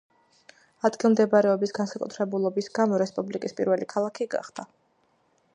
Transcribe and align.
ადგილმდებარეობის 0.89 1.75
განსაკუთრებულობის 1.79 2.71
გამო 2.81 3.03
რესპუბლიკის 3.05 3.57
პირველი 3.61 3.93
ქალაქი 3.95 4.31
გახდა. 4.37 4.71